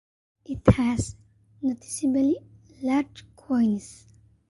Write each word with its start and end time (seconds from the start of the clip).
It 0.45 0.65
has 0.73 1.15
noticeably 1.61 2.37
large 2.81 3.23
quoins. 3.37 4.05